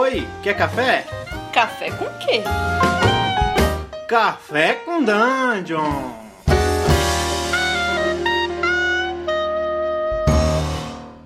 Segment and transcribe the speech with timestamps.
[0.00, 1.04] Oi, quer café?
[1.52, 2.44] Café com quê?
[4.06, 6.12] Café com Dungeon!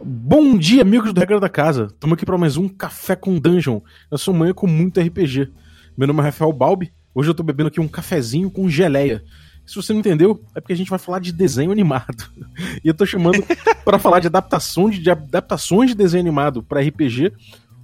[0.03, 1.89] Bom dia, amigos do Regra da Casa.
[1.93, 3.83] Estamos aqui para mais um Café com Dungeon.
[4.11, 5.53] Eu sou manhã com muito RPG.
[5.95, 6.95] Meu nome é Rafael Balbi.
[7.15, 9.23] Hoje eu tô bebendo aqui um cafezinho com geleia.
[9.67, 12.25] Se você não entendeu, é porque a gente vai falar de desenho animado.
[12.83, 13.45] E eu tô chamando
[13.85, 17.33] para falar de adaptação de, de adaptações de desenho animado para RPG.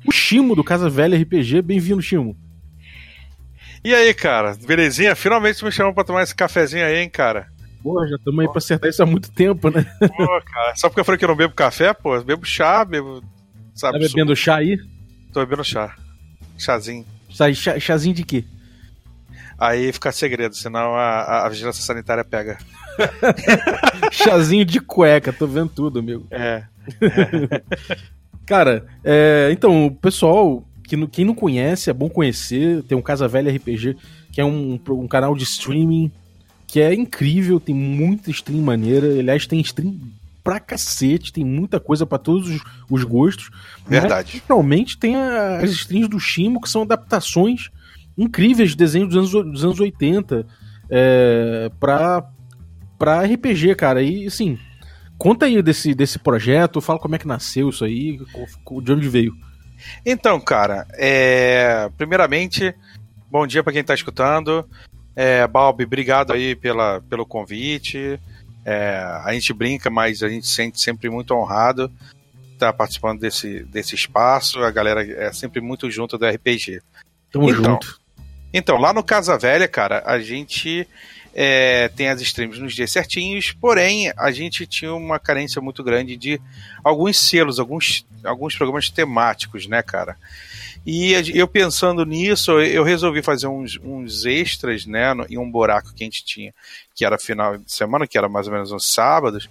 [0.06, 1.62] O Chimo do Casa Velha RPG.
[1.62, 2.36] Bem-vindo, Chimo.
[3.84, 4.56] E aí, cara?
[4.66, 5.14] Belezinha?
[5.14, 7.48] Finalmente me chamou pra tomar esse cafezinho aí, hein, cara?
[7.82, 9.84] Pô, já estamos aí pra acertar isso há muito tempo, né?
[10.00, 10.74] Pô, cara.
[10.76, 13.22] Só porque eu falei que eu não bebo café, pô, eu bebo chá, bebo.
[13.74, 14.76] Sabe, Tá bebendo chá aí?
[15.32, 15.94] Tô bebendo chá.
[16.58, 17.06] Chazinho.
[17.28, 18.44] Chá, chá- chazinho de quê?
[19.56, 22.58] Aí fica segredo, senão a, a- a vigilância sanitária pega.
[24.10, 26.26] Chazinho de cueca, tô vendo tudo, amigo.
[26.32, 26.64] É.
[28.48, 32.82] Cara, é, então, o pessoal, que, quem não conhece, é bom conhecer.
[32.84, 33.94] Tem um Casa Velha RPG,
[34.32, 36.10] que é um, um canal de streaming
[36.66, 39.06] que é incrível, tem muita stream maneira.
[39.06, 39.98] Aliás, tem stream
[40.42, 43.50] pra cacete, tem muita coisa pra todos os, os gostos.
[43.86, 44.12] Verdade.
[44.24, 47.68] Mas, principalmente tem a- as streams do Shimo, que são adaptações
[48.16, 50.46] incríveis de desenhos dos anos, dos anos 80
[50.90, 52.24] é, pra,
[52.98, 54.02] pra RPG, cara.
[54.02, 54.58] E assim,
[55.18, 58.18] conta aí desse, desse projeto, fala como é que nasceu isso aí,
[58.82, 59.36] de onde veio.
[60.06, 61.90] Então, cara, é...
[61.96, 62.74] primeiramente,
[63.30, 64.68] bom dia pra quem tá escutando.
[65.14, 68.20] É, Balbi, obrigado aí pela, pelo convite.
[68.64, 71.90] É, a gente brinca, mas a gente se sente sempre muito honrado
[72.52, 74.62] estar participando desse, desse espaço.
[74.62, 76.82] A galera é sempre muito junto do RPG.
[77.32, 78.00] Tamo Então, junto.
[78.52, 80.86] Então, lá no Casa Velha, cara, a gente
[81.40, 86.16] é, tem as streams nos dias certinhos, porém, a gente tinha uma carência muito grande
[86.16, 86.40] de
[86.82, 90.16] alguns selos, alguns, alguns programas temáticos, né, cara?
[90.84, 96.02] E eu pensando nisso, eu resolvi fazer uns, uns extras, né, em um buraco que
[96.02, 96.52] a gente tinha,
[96.92, 99.48] que era final de semana, que era mais ou menos uns sábados,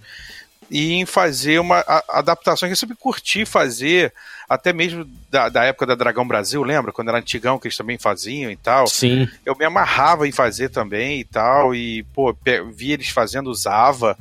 [0.70, 4.12] e em fazer uma a- adaptação que eu sempre curti fazer,
[4.48, 6.92] até mesmo da, da época da Dragão Brasil, lembra?
[6.92, 9.28] Quando era antigão que eles também faziam e tal Sim.
[9.44, 12.36] eu me amarrava em fazer também e tal, e, pô,
[12.74, 14.16] vi eles fazendo, usava,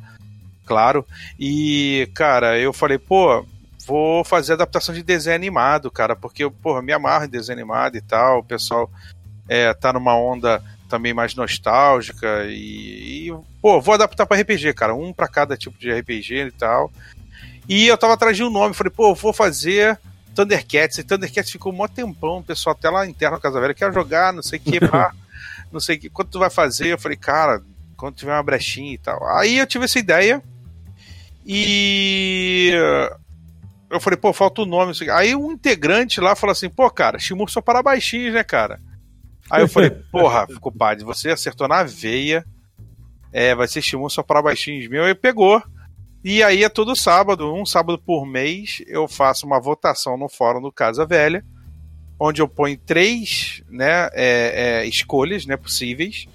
[0.66, 1.06] claro,
[1.40, 3.46] e, cara, eu falei, pô,
[3.86, 7.96] vou fazer adaptação de desenho animado, cara, porque eu, porra, me amarro em desenho animado
[7.96, 8.90] e tal, o pessoal
[9.48, 14.96] é, tá numa onda também mais nostálgica e, e, pô, vou adaptar pra RPG, cara,
[14.96, 16.92] um pra cada tipo de RPG e tal,
[17.68, 20.00] e eu tava atrás de um nome, falei, pô, vou fazer...
[20.36, 23.74] Thundercats, e Thundercats ficou um mó tempão, o pessoal até lá interno na Casa Velha
[23.74, 25.12] quer jogar, não sei o que, pá,
[25.74, 26.90] não sei o que, quanto tu vai fazer?
[26.90, 27.60] Eu falei, cara,
[27.98, 29.28] quando tiver uma brechinha e tal.
[29.36, 30.42] Aí eu tive essa ideia
[31.44, 32.72] e
[33.90, 34.92] eu falei, pô, falta o nome.
[34.92, 35.10] o quê.
[35.10, 38.80] Aí um integrante lá falou assim, pô, cara, Shimur só para baixinhos, né, cara?
[39.50, 42.46] Aí eu falei, porra, compadre, você acertou na veia,
[43.32, 45.62] é, vai ser Shimur só para baixinhos meu, aí pegou.
[46.24, 50.62] E aí é todo sábado, um sábado por mês, eu faço uma votação no fórum
[50.62, 51.46] do Casa Velha,
[52.20, 56.26] onde eu ponho três né, é, é, escolhas né, possíveis,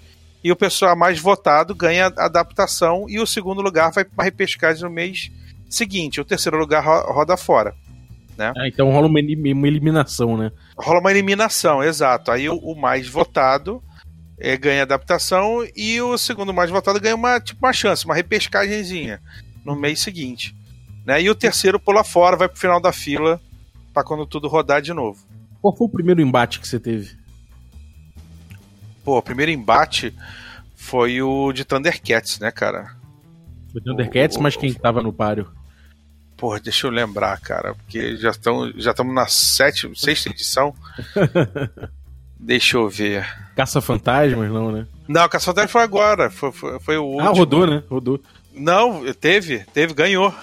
[0.43, 4.91] e o pessoal mais votado ganha adaptação, e o segundo lugar vai para repescagem no
[4.91, 5.31] mês
[5.69, 7.75] seguinte, o terceiro lugar ro- roda fora.
[8.39, 10.51] Ah, então rola uma, elim- uma eliminação, né?
[10.77, 12.31] Rola uma eliminação, exato.
[12.31, 13.83] Aí o, o mais votado
[14.39, 19.21] é, ganha adaptação, e o segundo mais votado ganha uma, tipo, uma chance, uma repescagenzinha
[19.65, 20.57] no mês seguinte.
[21.07, 21.23] Né?
[21.23, 23.41] E o terceiro pula fora, vai pro final da fila,
[23.93, 25.21] para quando tudo rodar de novo.
[25.61, 27.17] Qual foi o primeiro embate que você teve?
[29.05, 30.15] Pô, o primeiro embate
[30.77, 32.97] foi o de Thundercats, né, cara?
[33.73, 35.49] Foi Thundercats, o- mas quem tava no páreo?
[36.43, 40.75] Porra, deixa eu lembrar, cara, porque já estamos já estamos na sétima, sexta edição.
[42.37, 43.25] deixa eu ver.
[43.55, 44.89] Caça-fantasmas, não, né?
[45.07, 47.29] Não, o Caçador foi agora, foi, foi, foi o último.
[47.29, 47.85] Ah, rodou, né?
[47.89, 48.21] Rodou.
[48.53, 50.35] Não, teve, teve, ganhou.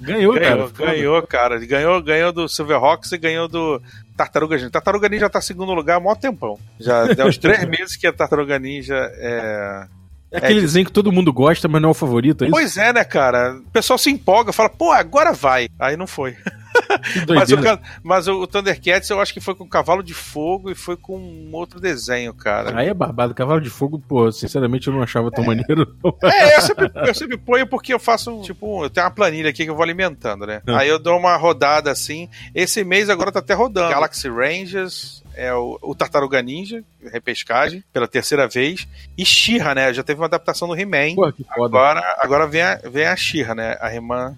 [0.00, 0.46] Ganhou, cara.
[0.46, 1.58] Ganhou, ganhou, cara.
[1.58, 3.82] Ganhou, ganhou do Silverhawks e ganhou do
[4.16, 4.70] Tartaruga Ninja.
[4.70, 6.58] Tartaruga Ninja tá em segundo lugar há mó tempão.
[6.80, 9.86] Já tem uns três meses que a Tartaruga Ninja é.
[10.30, 12.52] É aquele É, desenho que todo mundo gosta, mas não é o favorito, é isso?
[12.54, 13.54] Pois é, né, cara?
[13.56, 15.68] O pessoal se empolga, fala, pô, agora vai.
[15.78, 16.36] Aí não foi.
[17.28, 17.56] Mas, o,
[18.02, 21.50] mas o, Thundercats eu acho que foi com Cavalo de Fogo e foi com um
[21.52, 22.78] outro desenho, cara.
[22.78, 23.34] Aí é barbado.
[23.34, 25.96] Cavalo de Fogo, pô, sinceramente eu não achava tão maneiro.
[26.02, 26.16] não.
[26.22, 29.64] É, eu sempre, eu sempre ponho porque eu faço, tipo, eu tenho uma planilha aqui
[29.64, 30.62] que eu vou alimentando, né?
[30.66, 30.78] Ah.
[30.78, 32.28] Aí eu dou uma rodada assim.
[32.54, 33.90] Esse mês agora tá até rodando.
[33.90, 36.82] Galaxy Rangers, é o, o Tartaruga Ninja,
[37.12, 38.88] repescagem, pela terceira vez.
[39.16, 39.92] E She-Ra, né?
[39.94, 41.14] Já teve uma adaptação do He-Man.
[41.14, 41.78] Pô, que foda.
[41.78, 43.76] Agora, agora vem a, vem a She-Ra, né?
[43.80, 44.36] A irmã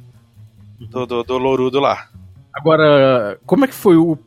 [0.79, 2.09] do, do, do Lourudo lá.
[2.53, 4.19] Agora, como é que foi o,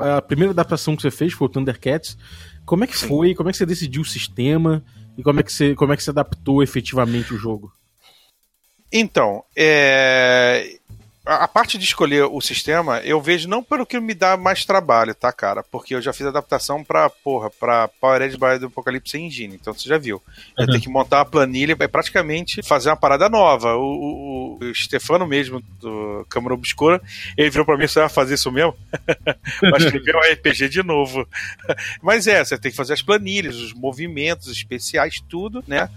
[0.00, 1.32] a primeira adaptação que você fez?
[1.32, 2.16] Foi o Thundercats.
[2.64, 3.34] Como é que foi?
[3.34, 4.84] Como é que você decidiu o sistema?
[5.16, 7.72] E como é que você, como é que você adaptou efetivamente o jogo?
[8.92, 10.78] Então, é,
[11.26, 14.64] a a parte de escolher o sistema, eu vejo não pelo que me dá mais
[14.64, 15.62] trabalho, tá, cara?
[15.62, 19.88] Porque eu já fiz adaptação pra, porra, pra Powered by do Apocalipse Engine, então você
[19.88, 20.22] já viu.
[20.58, 20.70] Eu Uhum.
[20.70, 23.74] tenho que montar uma planilha e praticamente fazer uma parada nova.
[23.76, 27.00] O, o, o Stefano mesmo, do Câmara Obscura,
[27.36, 28.76] ele virou pra mim, você vai fazer isso mesmo?
[29.60, 31.26] Vai escrever um RPG de novo.
[32.02, 35.88] Mas é, você tem que fazer as planilhas, os movimentos especiais, tudo, né?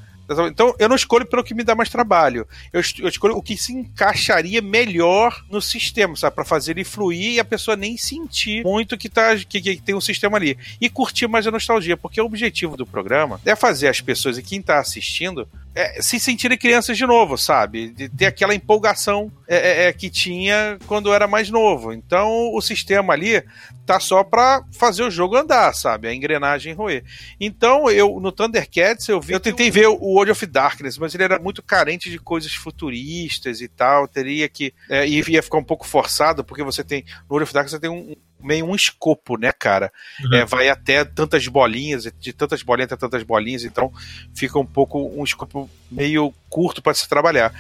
[0.48, 2.48] Então, eu não escolho pelo que me dá mais trabalho.
[2.74, 6.36] Eu, eu escolho o que se encaixaria melhor no sistema, sabe?
[6.36, 9.96] Pra fazer ele fluir e a pessoa nem sentir muito que, tá, que, que tem
[9.96, 10.58] um sistema ali.
[10.82, 14.44] E curtir mais a nostalgia, porque o objetivo do programa é fazer as pessoas e
[14.44, 17.90] quem tá assistindo é, se sentirem crianças de novo, sabe?
[17.90, 21.92] De ter aquela empolgação é, é, é, que tinha quando era mais novo.
[21.92, 23.44] Então, o sistema ali
[23.86, 26.08] tá só pra fazer o jogo andar, sabe?
[26.08, 27.04] A engrenagem roer.
[27.40, 31.24] Então, eu no Thundercats eu vi, eu tentei ver o World of Darkness, mas ele
[31.24, 34.08] era muito carente de coisas futuristas e tal.
[34.08, 37.54] Teria que é, e ia ficar um pouco forçado porque você tem no World of
[37.54, 39.92] Darkness você tem um meio um escopo, né, cara?
[40.24, 40.36] Uhum.
[40.36, 43.92] É, vai até tantas bolinhas, de tantas bolinhas até tantas bolinhas, então
[44.34, 47.54] fica um pouco um escopo meio curto para se trabalhar.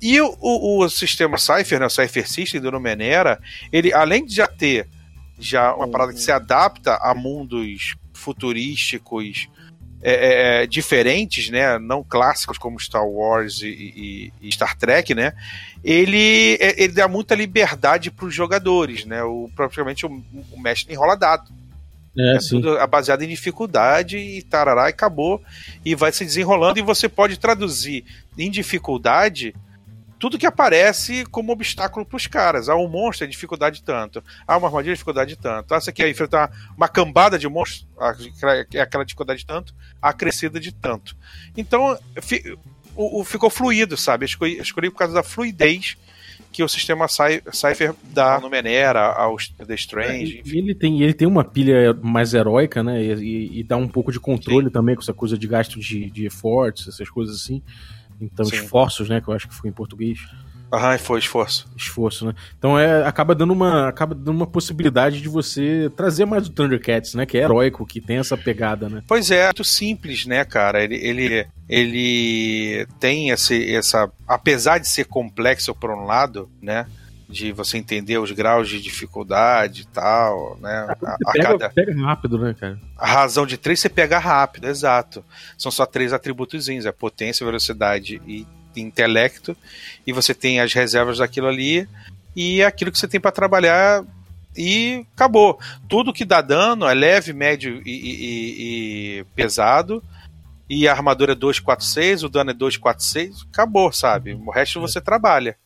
[0.00, 3.40] E o, o, o sistema Cypher, né, o Cypher System do Numenera,
[3.70, 4.88] ele além de já ter
[5.38, 9.48] já uma parada que se adapta a mundos futurísticos
[10.02, 15.14] é, é, é, diferentes, né, não clássicos como Star Wars e, e- e Star Trek,
[15.14, 15.32] né,
[15.84, 20.22] ele, é- ele dá muita liberdade para os jogadores, né, o, praticamente o,
[20.52, 21.50] o mestre enrola dado.
[22.18, 25.40] É, É tudo baseado em dificuldade e tarará, e acabou.
[25.82, 28.04] E vai se desenrolando e você pode traduzir
[28.36, 29.54] em dificuldade
[30.22, 32.68] tudo que aparece como obstáculo para os caras.
[32.68, 34.22] Ah, um monstro é dificuldade tanto.
[34.46, 35.74] Ah, uma armadilha é dificuldade tanto.
[35.74, 38.14] Ah, você quer enfrentar uma cambada de monstros, ah,
[38.72, 41.16] é aquela dificuldade tanto, acrescida de tanto.
[41.56, 41.98] Então,
[42.94, 44.22] o, o- ficou fluido, sabe?
[44.22, 45.96] Eu escolhi, eu escolhi por causa da fluidez
[46.52, 49.36] que o sistema Cy- Cypher dá no Menera, ao
[49.66, 53.02] The Strange, E ele tem, ele tem uma pilha mais heróica, né?
[53.02, 56.08] E, e- e dá um pouco de controle também com essa coisa de gasto de,
[56.10, 56.28] de
[56.86, 57.60] essas coisas assim.
[58.22, 58.56] Então, Sim.
[58.56, 59.20] esforços, né?
[59.20, 60.20] Que eu acho que foi em português.
[60.72, 61.70] Aham, foi esforço.
[61.76, 62.34] Esforço, né?
[62.56, 63.88] Então é, acaba dando uma.
[63.88, 67.26] Acaba dando uma possibilidade de você trazer mais o Thundercats, né?
[67.26, 69.02] Que é heróico, que tem essa pegada, né?
[69.06, 70.82] Pois é, muito simples, né, cara?
[70.82, 74.10] Ele, ele, ele tem esse, essa.
[74.26, 76.86] Apesar de ser complexo por um lado, né?
[77.32, 80.86] De você entender os graus de dificuldade e tal, né?
[81.02, 82.78] A, a Pega, cada, pega rápido, né, cara?
[82.98, 85.24] a razão de três você pega rápido, exato.
[85.56, 88.46] São só três atributos: é potência, velocidade e
[88.76, 89.56] intelecto.
[90.06, 91.88] E você tem as reservas daquilo ali
[92.36, 94.04] e aquilo que você tem para trabalhar
[94.56, 95.58] e acabou.
[95.88, 100.02] Tudo que dá dano é leve, médio e, e- e- e pesado.
[100.68, 104.32] E a armadura é 246, o dano é 246, acabou, sabe?
[104.34, 105.56] O resto você trabalha.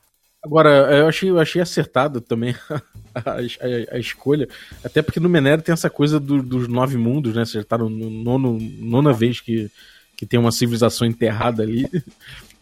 [0.46, 2.54] Agora, eu achei, eu achei acertado também
[3.14, 4.48] a, a- a escolha.
[4.84, 7.44] Até porque no Menero tem essa coisa do- dos nove mundos, né?
[7.44, 9.70] Você já tá no, no nono, nona vez que,
[10.16, 11.88] que tem uma civilização enterrada ali.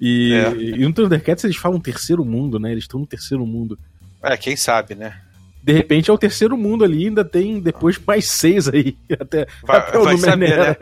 [0.01, 0.51] E, É.
[0.57, 2.73] e no Thundercats eles falam terceiro mundo, né?
[2.73, 3.79] Eles estão no terceiro mundo.
[4.23, 5.21] É, quem sabe, né?
[5.63, 8.97] De repente é o terceiro mundo ali, ainda tem depois mais seis aí.
[9.19, 10.77] Até, Vai, até o vai saber, né?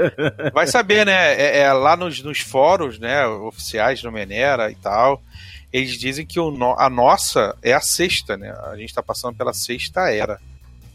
[0.52, 1.34] Vai saber, né?
[1.40, 3.24] É, é lá nos, nos fóruns, né?
[3.26, 5.22] Oficiais do Menera e tal.
[5.72, 8.54] Eles dizem que o no- a nossa é a sexta, né?
[8.70, 10.38] A gente tá passando pela sexta era.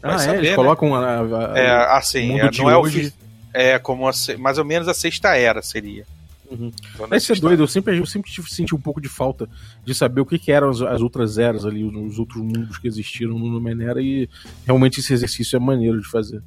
[0.00, 0.56] Vai Ah, é, saber, eles né?
[0.56, 3.10] colocam a, a- É, o assim, é, não é o hoje.
[3.10, 3.14] fi-
[3.52, 6.04] É como a mais ou menos a sexta era seria.
[6.50, 6.70] Uhum.
[6.94, 9.48] Então, isso é doido, eu sempre, eu sempre tive- senti um pouco de falta
[9.84, 12.78] de saber o que, que eram as, as outras eras ali, os, os outros mundos
[12.78, 14.28] que existiram no Numenera e
[14.64, 16.40] realmente esse exercício é maneiro de fazer.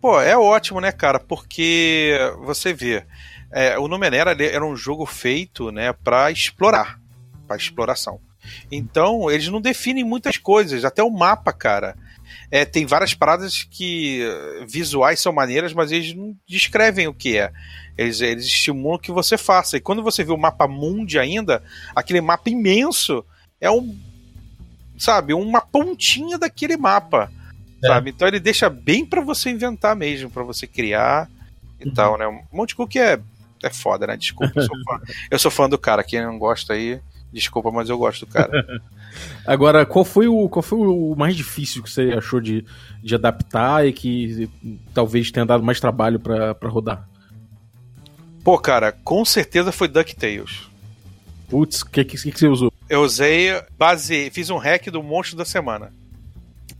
[0.00, 1.18] Pô, é ótimo, né, cara?
[1.18, 3.04] Porque você vê,
[3.50, 6.99] é, o Numenera era um jogo feito, né, para explorar,
[7.50, 8.20] para exploração.
[8.70, 11.96] Então, eles não definem muitas coisas, até o mapa, cara.
[12.48, 17.36] É, tem várias paradas que eh, visuais são maneiras, mas eles não descrevem o que
[17.36, 17.50] é.
[17.98, 19.76] Eles, eles estimulam que você faça.
[19.76, 21.60] E quando você vê o mapa mundi ainda,
[21.94, 23.24] aquele mapa imenso
[23.60, 23.98] é um,
[24.96, 27.30] sabe, uma pontinha daquele mapa
[27.82, 28.10] sabe?
[28.10, 31.28] Então ele deixa bem pra você inventar mesmo, pra você criar
[31.80, 31.94] e Uhum.
[31.94, 32.26] tal, né?
[32.28, 33.18] Um monte de Cook é,
[33.62, 34.18] é foda, né?
[34.18, 36.04] Desculpa, eu sou, fã, eu sou fã do cara.
[36.04, 37.00] Quem não gosta aí,
[37.32, 38.82] desculpa, mas eu gosto do cara.
[39.46, 42.64] Agora, qual foi o, qual foi o mais difícil que você achou de,
[43.02, 44.48] de adaptar e que
[44.94, 47.08] talvez tenha dado mais trabalho pra pra rodar?
[48.42, 50.70] Pô, cara, com certeza foi DuckTales.
[51.48, 52.72] Putz, o que, que, que você usou?
[52.88, 55.92] Eu usei base, fiz um hack do monstro da semana.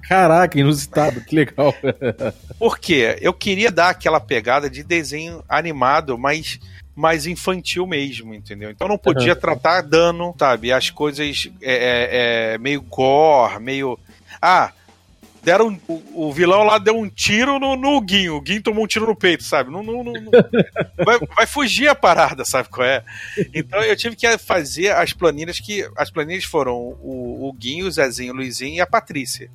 [0.08, 1.74] Caraca, inusitado, que legal.
[2.58, 3.18] Por quê?
[3.20, 6.58] Eu queria dar aquela pegada de desenho animado, mas
[6.94, 8.70] mais infantil mesmo, entendeu?
[8.70, 9.40] Então não podia uhum.
[9.40, 10.72] tratar dano, sabe?
[10.72, 13.98] As coisas é, é, é, meio gore, meio.
[14.40, 14.72] Ah,
[15.42, 18.36] deram o, o, vilão lá deu um tiro no, no Guinho.
[18.36, 19.70] O Guinho tomou um tiro no peito, sabe?
[19.70, 20.30] Não, não, não, não
[21.04, 23.02] vai, vai, fugir a parada, sabe qual é?
[23.54, 25.88] Então eu tive que fazer as planilhas que.
[25.96, 29.50] As planilhas foram o, o Guinho, o Zezinho, o Luizinho e a Patrícia.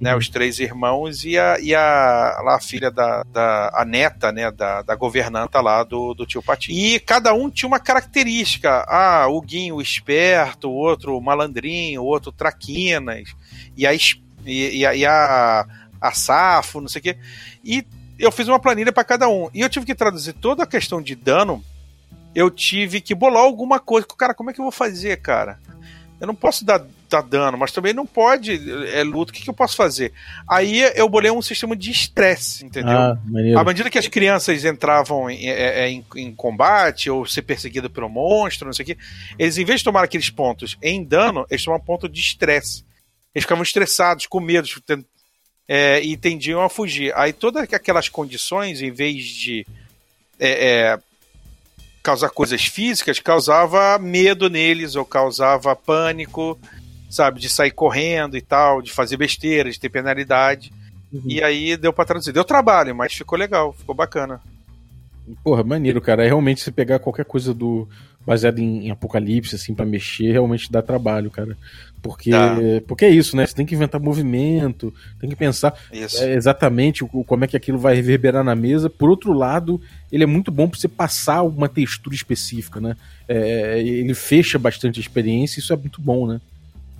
[0.00, 4.32] Né, os três irmãos e a, e a, lá, a filha da, da a neta
[4.32, 6.76] né, da, da governanta lá do, do tio Patinho.
[6.76, 8.84] E cada um tinha uma característica.
[8.88, 13.34] Ah, o Guinho esperto, o outro malandrinho, o outro traquinas,
[13.76, 13.94] e a
[14.44, 15.66] e, e, a, a,
[16.00, 17.16] a Safo, não sei o quê.
[17.64, 17.86] E
[18.18, 19.48] eu fiz uma planilha para cada um.
[19.52, 21.64] E eu tive que traduzir toda a questão de dano.
[22.34, 24.06] Eu tive que bolar alguma coisa.
[24.18, 25.58] Cara, como é que eu vou fazer, cara?
[26.20, 28.52] Eu não posso dar, dar dano, mas também não pode.
[28.92, 30.12] É luto, o que, que eu posso fazer?
[30.48, 32.96] Aí eu bolei um sistema de estresse, entendeu?
[32.96, 33.18] Ah,
[33.56, 37.90] à medida que as crianças entravam em, é, é, em, em, combate ou ser perseguido
[37.90, 38.98] pelo monstro, não sei o quê,
[39.38, 42.84] eles, em vez de tomar aqueles pontos em dano, eles tomam ponto de estresse.
[43.34, 44.68] Eles ficavam estressados, com medo,
[45.66, 47.12] é, e tendiam a fugir.
[47.16, 49.66] Aí todas aquelas condições, em vez de
[50.38, 50.98] é, é,
[52.04, 56.58] causar coisas físicas, causava medo neles, ou causava pânico,
[57.08, 60.70] sabe, de sair correndo e tal, de fazer besteira, de ter penalidade.
[61.10, 61.22] Uhum.
[61.24, 62.32] E aí deu pra traduzir.
[62.32, 64.38] Deu trabalho, mas ficou legal, ficou bacana.
[65.42, 66.22] Porra, maneiro, cara.
[66.22, 67.88] É realmente se pegar qualquer coisa do
[68.26, 71.56] baseado em, em apocalipse, assim, para mexer, realmente dá trabalho, cara.
[72.02, 72.56] Porque, tá.
[72.86, 73.46] porque é isso, né?
[73.46, 77.78] Você tem que inventar movimento, tem que pensar é, exatamente o, como é que aquilo
[77.78, 78.90] vai reverberar na mesa.
[78.90, 79.80] Por outro lado,
[80.12, 82.94] ele é muito bom para você passar uma textura específica, né?
[83.26, 86.40] É, ele fecha bastante a experiência, isso é muito bom, né?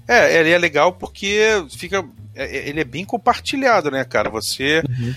[0.09, 2.04] É, ele é legal porque fica.
[2.35, 4.28] É, é, ele é bem compartilhado, né, cara?
[4.31, 4.83] Você.
[4.88, 5.14] Uhum.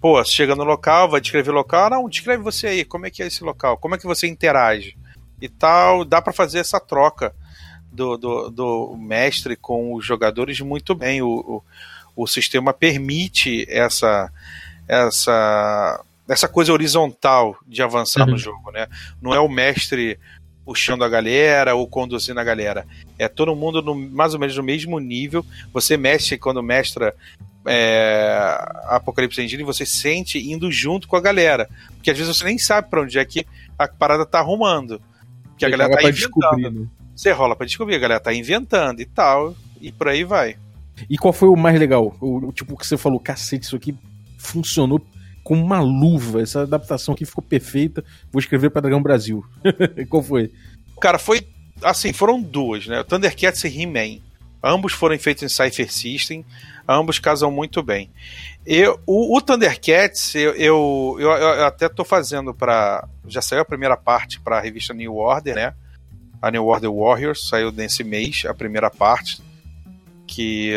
[0.00, 1.90] Pô, chega no local, vai descrever o local.
[1.90, 3.76] Não, descreve você aí, como é que é esse local?
[3.76, 4.96] Como é que você interage?
[5.40, 7.34] E tal, dá para fazer essa troca
[7.90, 11.22] do, do, do mestre com os jogadores muito bem.
[11.22, 14.32] O, o, o sistema permite essa,
[14.86, 18.32] essa, essa coisa horizontal de avançar uhum.
[18.32, 18.88] no jogo, né?
[19.20, 20.18] Não é o mestre
[20.64, 22.86] puxando a galera ou conduzindo a galera.
[23.18, 25.44] É todo mundo no, mais ou menos no mesmo nível.
[25.72, 27.14] Você mexe quando mestra
[27.68, 28.38] é,
[28.86, 31.68] Apocalipse Engine, você sente indo junto com a galera.
[31.94, 33.46] Porque às vezes você nem sabe para onde é que
[33.78, 35.00] a parada tá arrumando.
[35.56, 36.70] Que a galera tá inventando.
[36.70, 36.86] Né?
[37.14, 40.56] Você rola para descobrir, a galera tá inventando e tal, e por aí vai.
[41.10, 42.16] E qual foi o mais legal?
[42.20, 43.94] O, o tipo que você falou, cacete, isso aqui
[44.38, 45.04] funcionou
[45.44, 46.40] com uma luva.
[46.40, 48.04] Essa adaptação aqui ficou perfeita.
[48.32, 49.44] Vou escrever para Dragão Brasil.
[50.08, 50.52] qual foi?
[51.00, 51.46] Cara, foi
[51.82, 53.02] assim, foram duas, né?
[53.04, 54.20] Thundercats e He-Man.
[54.62, 56.44] Ambos foram feitos em Cypher System,
[56.88, 58.10] ambos casam muito bem.
[58.64, 63.64] Eu, o, o Thundercats, eu, eu, eu, eu até tô fazendo para Já saiu a
[63.64, 65.74] primeira parte para a revista New Order, né?
[66.40, 69.42] a New Order Warriors, saiu nesse mês, a primeira parte,
[70.26, 70.70] que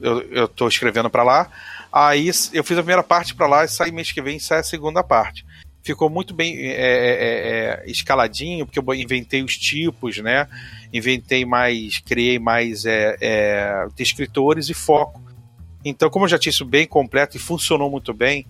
[0.00, 1.50] eu, tô escrevendo para lá.
[1.92, 4.64] Aí eu fiz a primeira parte para lá e sai mês que vem sai a
[4.64, 5.44] segunda parte.
[5.82, 10.46] Ficou muito bem é, é, é, é, escaladinho, porque eu inventei os tipos, né?
[10.92, 15.22] Inventei mais, criei mais é, é, descritores e foco.
[15.84, 18.46] Então, como eu já tinha isso bem completo e funcionou muito bem,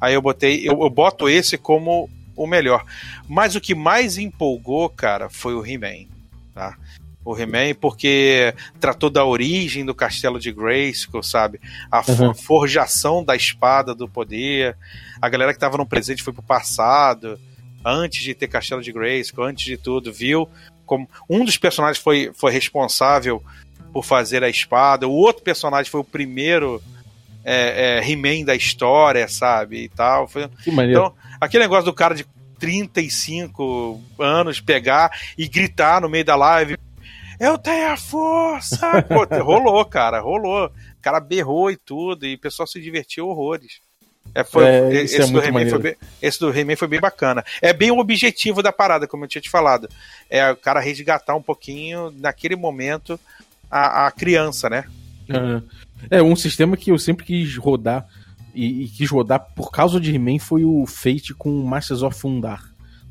[0.00, 2.84] aí eu botei, eu, eu boto esse como o melhor.
[3.28, 6.06] Mas o que mais empolgou, cara, foi o He-Man.
[6.52, 6.76] Tá?
[7.24, 11.60] O He-Man, porque tratou da origem do castelo de Grayskull, sabe?
[11.90, 12.34] A uhum.
[12.34, 14.76] forjação da espada do poder.
[15.22, 17.40] A galera que estava no presente foi pro passado,
[17.84, 20.48] antes de ter castelo de Grayskull, antes de tudo, viu
[20.84, 23.42] como um dos personagens foi, foi responsável
[23.94, 26.82] por fazer a espada, o outro personagem foi o primeiro
[27.44, 29.84] é, é, He-Man da história, sabe?
[29.84, 30.26] E tal.
[30.26, 30.48] Foi...
[30.64, 31.00] Que maneiro.
[31.00, 32.26] Então, aquele negócio do cara de
[32.58, 36.76] 35 anos pegar e gritar no meio da live.
[37.38, 39.00] Eu tenho a força!
[39.06, 40.66] Pô, rolou, cara, rolou.
[40.66, 43.80] O cara berrou e tudo, e o pessoal se divertiu horrores.
[44.34, 47.44] É, foi, é, esse, é do foi bem, esse do He-Man foi bem bacana.
[47.62, 49.88] É bem o objetivo da parada, como eu tinha te falado.
[50.28, 53.20] É o cara resgatar um pouquinho, naquele momento,
[53.70, 54.84] a, a criança, né?
[56.10, 58.06] É, um sistema que eu sempre quis rodar
[58.54, 62.62] e, e quis rodar por causa de He-Man foi o Fate com Masters of Fundar.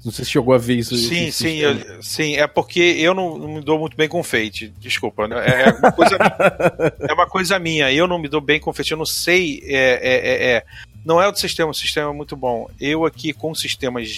[0.03, 0.97] Não sei se chegou a ver isso.
[0.97, 2.35] Sim, sim, eu, sim.
[2.35, 4.73] É porque eu não, não, me dou muito bem com Fate.
[4.77, 5.29] Desculpa.
[5.29, 5.37] Né?
[5.37, 6.17] É, é uma coisa,
[6.99, 7.91] é uma coisa minha.
[7.91, 8.91] Eu não me dou bem com Fate.
[8.91, 9.63] Eu não sei.
[9.63, 10.65] É, é, é, é,
[11.05, 11.71] não é o sistema.
[11.71, 12.69] O sistema é muito bom.
[12.81, 14.09] Eu aqui com sistemas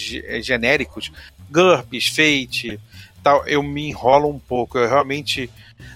[0.42, 1.12] genéricos,
[1.52, 2.80] GURPS, Fate,
[3.26, 4.78] tal, eu me enrolo um pouco.
[4.78, 5.50] Eu realmente,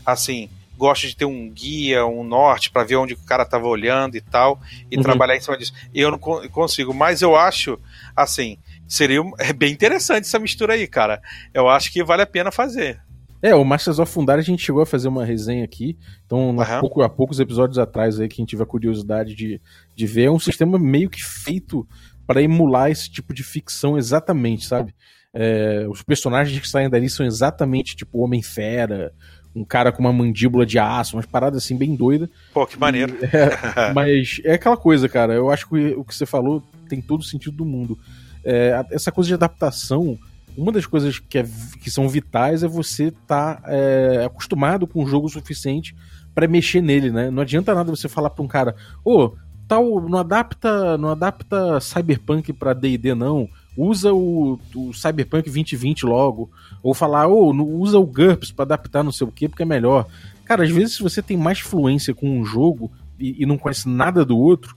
[0.04, 4.16] assim, gosto de ter um guia, um norte para ver onde o cara estava olhando
[4.16, 4.60] e tal,
[4.90, 5.02] e uhum.
[5.02, 5.72] trabalhar em cima disso.
[5.94, 7.78] Eu não consigo, mas eu acho,
[8.16, 8.58] assim,
[8.88, 11.22] seria é bem interessante essa mistura aí, cara.
[11.54, 13.00] Eu acho que vale a pena fazer.
[13.40, 15.96] É, o Masters of Fundar a gente chegou a fazer uma resenha aqui,
[16.26, 16.60] então uhum.
[16.60, 19.60] há, pouco, há poucos episódios atrás aí, quem tiver curiosidade de,
[19.94, 21.86] de ver, é um sistema meio que feito
[22.26, 24.94] para emular esse tipo de ficção exatamente, sabe?
[25.32, 29.12] É, os personagens que saem dali são exatamente tipo Homem-Fera,
[29.54, 32.28] um cara com uma mandíbula de aço, umas paradas assim bem doida.
[32.52, 33.16] Pô, que maneiro.
[33.20, 37.00] E, é, mas é aquela coisa, cara, eu acho que o que você falou tem
[37.00, 37.98] todo o sentido do mundo.
[38.44, 40.18] É, essa coisa de adaptação
[40.56, 41.46] uma das coisas que, é,
[41.82, 45.94] que são vitais é você estar tá, é, acostumado com o jogo o suficiente
[46.34, 47.30] para mexer nele, né?
[47.30, 49.34] Não adianta nada você falar para um cara, ô, oh,
[49.66, 56.50] tal, não adapta, não adapta Cyberpunk para D&D não, usa o, o, Cyberpunk 2020 logo,
[56.82, 59.66] ou falar, ô, oh, usa o GURPS para adaptar não sei o que, porque é
[59.66, 60.06] melhor.
[60.44, 63.88] Cara, às vezes se você tem mais fluência com um jogo e, e não conhece
[63.88, 64.74] nada do outro,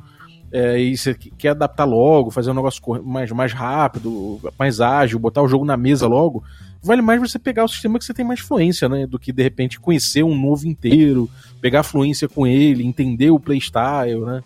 [0.52, 5.42] é, e você quer adaptar logo, fazer um negócio mais, mais rápido, mais ágil, botar
[5.42, 6.44] o jogo na mesa logo,
[6.84, 9.08] vale mais você pegar o sistema que você tem mais fluência, né?
[9.08, 11.28] Do que de repente conhecer um novo inteiro,
[11.60, 14.44] pegar fluência com ele, entender o playstyle, né?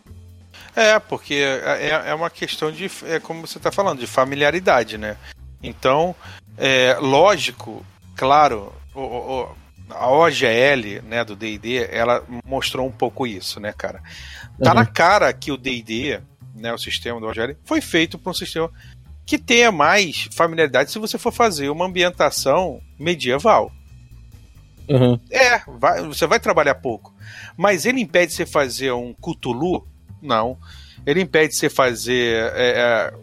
[0.77, 5.17] É, porque é, é uma questão de, é como você está falando, de familiaridade, né?
[5.61, 6.15] Então,
[6.55, 7.83] é lógico,
[8.15, 9.55] claro, o, o,
[9.89, 14.03] a OGL, né, do D&D, ela mostrou um pouco isso, né, cara?
[14.61, 14.75] Tá uhum.
[14.75, 16.21] na cara que o D&D,
[16.53, 18.69] né, o sistema do OGL, foi feito para um sistema
[19.25, 23.71] que tenha mais familiaridade se você for fazer uma ambientação medieval.
[24.87, 25.19] Uhum.
[25.31, 27.11] É, vai, você vai trabalhar pouco.
[27.57, 29.96] Mas ele impede você fazer um Cthulhu?
[30.27, 30.57] Não.
[31.05, 33.13] Ele impede você fazer é,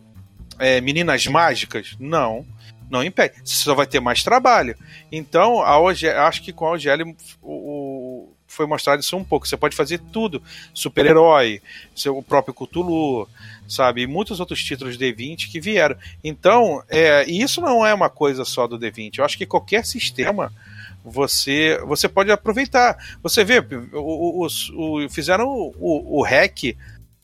[0.58, 1.94] é, é Meninas Mágicas?
[2.00, 2.44] Não.
[2.90, 3.34] Não impede.
[3.44, 4.76] Você só vai ter mais trabalho.
[5.10, 9.46] Então, a OGL, acho que com a OGL o, foi mostrado isso um pouco.
[9.46, 10.42] Você pode fazer tudo.
[10.72, 11.60] Super-herói,
[12.06, 13.28] o próprio Cthulhu,
[13.68, 14.02] sabe?
[14.02, 15.96] E muitos outros títulos D20 que vieram.
[16.22, 19.18] Então, é, e isso não é uma coisa só do D20.
[19.18, 20.52] Eu acho que qualquer sistema
[21.04, 22.96] você você pode aproveitar.
[23.22, 23.58] Você vê,
[23.92, 26.76] o, o, o fizeram o, o, hack,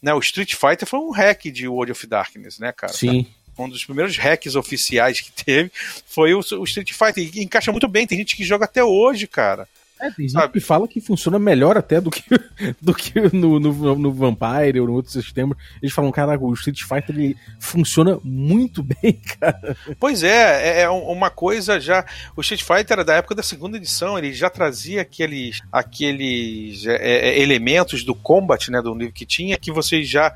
[0.03, 0.15] né?
[0.15, 2.93] O Street Fighter foi um hack de World of Darkness, né, cara?
[2.93, 3.27] Sim.
[3.59, 5.71] Um dos primeiros hacks oficiais que teve
[6.07, 7.31] foi o, o Street Fighter.
[7.35, 8.07] E encaixa muito bem.
[8.07, 9.69] Tem gente que joga até hoje, cara.
[10.01, 10.55] É, tem gente Sabe?
[10.55, 12.23] que fala que funciona melhor até do que,
[12.81, 15.57] do que no, no, no Vampire ou no outro sistema.
[15.83, 19.77] Eles falam, cara, o Street Fighter ele funciona muito bem, cara.
[19.99, 22.05] Pois é, é, é uma coisa já.
[22.35, 27.29] O Street Fighter era da época da segunda edição, ele já trazia aqueles, aqueles é,
[27.29, 30.35] é elementos do combat, né, do nível que tinha, que você já,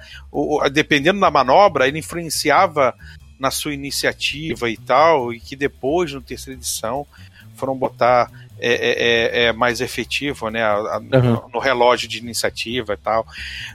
[0.73, 2.95] dependendo da manobra, ele influenciava
[3.39, 7.07] na sua iniciativa e tal, e que depois, no terceira edição,
[7.55, 11.49] foram botar é, é, é, é mais efetivo né, a, a, uhum.
[11.53, 13.27] no relógio de iniciativa e tal.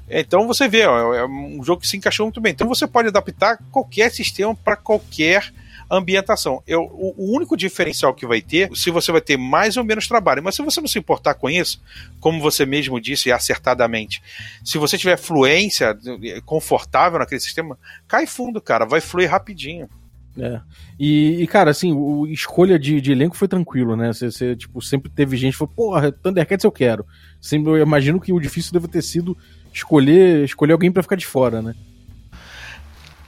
[0.10, 2.52] Então você vê, ó, é um jogo que se encaixou muito bem.
[2.52, 5.52] Então você pode adaptar qualquer sistema para qualquer
[5.90, 6.62] ambientação.
[6.68, 10.08] Eu, o, o, único diferencial que vai ter, se você vai ter mais ou menos
[10.08, 11.82] trabalho, mas se você não se importar com isso,
[12.20, 14.22] como você mesmo disse acertadamente,
[14.64, 15.98] se você tiver fluência
[16.46, 19.90] confortável naquele sistema, cai fundo, cara, vai fluir rapidinho.
[20.38, 20.62] É.
[21.00, 24.12] E, e, cara, assim, o escolha de, de elenco foi tranquilo, né?
[24.14, 27.06] Você, tipo, sempre teve gente que falou, porra, Thundercats eu quero.
[27.42, 29.38] Sempre, eu imagino que o difícil deve ter sido
[29.74, 31.76] escolher, escolher alguém para ficar de fora, né?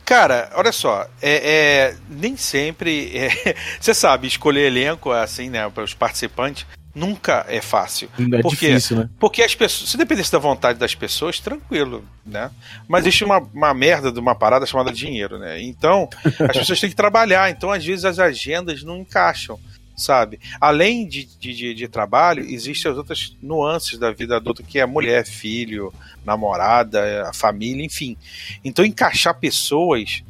[0.06, 3.12] Cara, olha só, é, é nem sempre.
[3.16, 8.10] É, você sabe, escolher elenco assim, né, para os participantes nunca é fácil.
[8.18, 9.10] É porque, difícil, né?
[9.20, 12.52] Porque as pessoas, se dependesse da vontade das pessoas, tranquilo, né?
[12.88, 15.62] Mas existe uma, uma merda de uma parada chamada dinheiro, né?
[15.62, 19.60] Então, as pessoas têm que trabalhar, então às vezes as agendas não encaixam,
[19.96, 20.40] sabe?
[20.60, 25.26] Além de, de, de trabalho, existem as outras nuances da vida adulta, que é mulher,
[25.26, 25.94] filho,
[26.26, 28.18] namorada, a família, enfim.
[28.64, 30.24] Então, encaixar pessoas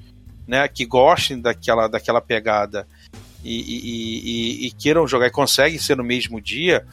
[0.47, 2.87] né, que gostem daquela, daquela pegada
[3.43, 6.85] e, e, e, queiram jogar e conseguem ser no mesmo dia,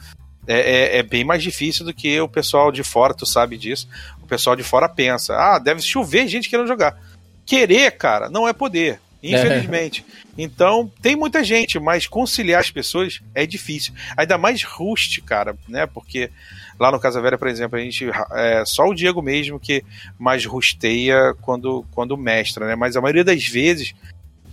[0.47, 3.87] é, é, é, bem mais difícil do que o pessoal de fora, tu sabe disso.
[4.21, 6.99] O pessoal de fora pensa, ah, deve chover gente querendo jogar.
[7.45, 8.99] Querer, cara, não é poder.
[9.21, 10.05] Infelizmente.
[10.07, 10.29] É.
[10.37, 13.93] Então, tem muita gente, mas conciliar as pessoas é difícil.
[14.15, 15.85] Ainda mais Rust, cara, né?
[15.85, 16.31] Porque
[16.79, 18.09] lá no Casa Velha, por exemplo, a gente.
[18.31, 19.83] É só o Diego mesmo que
[20.17, 22.75] mais rusteia quando, quando mestra, né?
[22.75, 23.93] Mas a maioria das vezes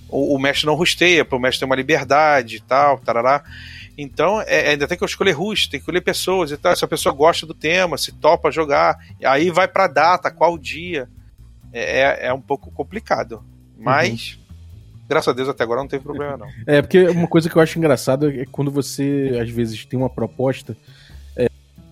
[0.09, 3.43] o, o mestre não rusteia, para o mestre ter uma liberdade e tal, tarará.
[3.99, 6.77] Então, é, é, ainda tem que escolher rush, tem que escolher pessoas e tal.
[6.77, 11.09] Se a pessoa gosta do tema, se topa jogar, aí vai para data, qual dia.
[11.73, 13.43] É, é, é um pouco complicado.
[13.79, 14.57] Mas, uhum.
[15.09, 16.49] graças a Deus, até agora não teve problema, não.
[16.67, 20.11] É, porque uma coisa que eu acho engraçado é quando você, às vezes, tem uma
[20.11, 20.77] proposta.
[21.37, 21.49] É,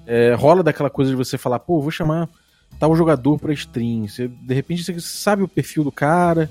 [0.06, 2.28] É, rola daquela coisa de você falar, pô, vou chamar
[2.78, 4.06] tal jogador pra stream.
[4.08, 6.50] Você, de repente você sabe o perfil do cara,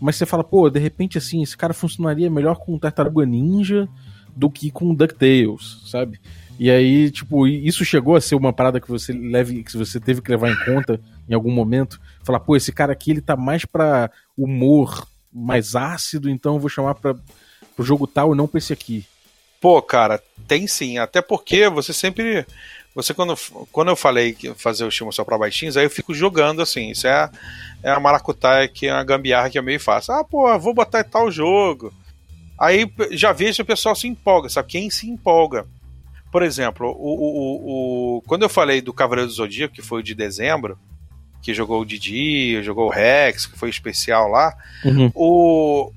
[0.00, 3.88] mas você fala, pô, de repente assim, esse cara funcionaria melhor com Tartaruga Ninja
[4.34, 6.20] do que com DuckTales, sabe?
[6.58, 10.20] E aí, tipo, isso chegou a ser uma parada que você leve, que você teve
[10.20, 11.98] que levar em conta em algum momento.
[12.22, 16.68] Falar, pô, esse cara aqui ele tá mais pra humor mais ácido, então eu vou
[16.68, 17.14] chamar pra,
[17.76, 19.06] pro jogo tal e não pra esse aqui.
[19.60, 20.98] Pô, cara, tem sim.
[20.98, 22.46] Até porque você sempre.
[22.94, 23.36] Você, quando,
[23.70, 26.90] quando eu falei que fazer o estímulo só pra baixinhos, aí eu fico jogando assim.
[26.90, 27.30] Isso é,
[27.82, 30.14] é a maracutaia que é uma gambiarra que é meio fácil.
[30.14, 31.92] Ah, pô, vou botar tal jogo.
[32.58, 34.68] Aí já vejo o pessoal se empolga, sabe?
[34.68, 35.66] Quem se empolga?
[36.30, 40.02] Por exemplo, o, o, o, quando eu falei do Cavaleiro do Zodíaco, que foi o
[40.02, 40.78] de dezembro,
[41.42, 45.10] que jogou o Didi, jogou o Rex, que foi especial lá, uhum.
[45.14, 45.92] o,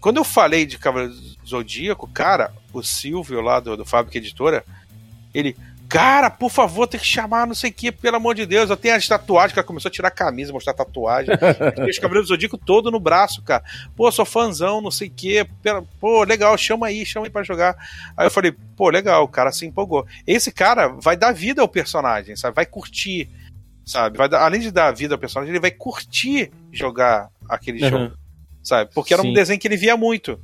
[0.00, 4.64] quando eu falei de Cavaleiro do Zodíaco, cara, o Silvio lá do, do Fábrica Editora,
[5.32, 5.56] ele,
[5.92, 8.70] cara, por favor, tem que chamar não sei o que, pelo amor de Deus.
[8.70, 11.36] Eu tenho as tatuagens, que ela começou a tirar a camisa, mostrar tatuagem.
[11.76, 13.62] Tem os cabelos do Zodíaco todo no braço, cara.
[13.94, 15.46] Pô, sou fãzão, não sei o que.
[16.00, 17.76] Pô, legal, chama aí, chama aí pra jogar.
[18.16, 20.06] Aí eu falei, pô, legal, o cara se empolgou.
[20.26, 22.56] Esse cara vai dar vida ao personagem, sabe?
[22.56, 23.28] Vai curtir,
[23.84, 24.16] sabe?
[24.16, 27.90] Vai dar, além de dar vida ao personagem, ele vai curtir jogar aquele uhum.
[27.90, 28.16] jogo,
[28.62, 28.90] sabe?
[28.94, 29.28] Porque era Sim.
[29.28, 30.40] um desenho que ele via muito.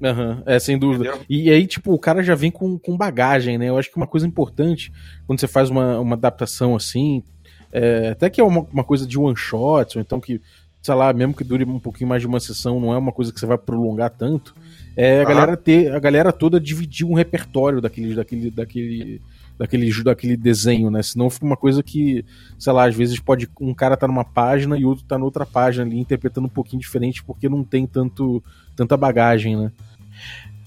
[0.00, 1.12] Uhum, é, sem dúvida.
[1.28, 3.68] E aí, tipo, o cara já vem com, com bagagem, né?
[3.68, 4.90] Eu acho que uma coisa importante
[5.26, 7.22] quando você faz uma, uma adaptação assim,
[7.70, 10.40] é, até que é uma, uma coisa de one shot, ou então que,
[10.82, 13.32] sei lá, mesmo que dure um pouquinho mais de uma sessão, não é uma coisa
[13.32, 14.54] que você vai prolongar tanto,
[14.96, 15.28] é a uhum.
[15.28, 19.20] galera ter, a galera toda dividir um repertório daquele, daquele, daquele,
[19.58, 21.02] daquele, daquele desenho, né?
[21.02, 22.24] Senão fica uma coisa que,
[22.58, 25.84] sei lá, às vezes pode um cara tá numa página e outro tá noutra página
[25.84, 28.42] ali, interpretando um pouquinho diferente, porque não tem tanto,
[28.74, 29.70] tanta bagagem, né?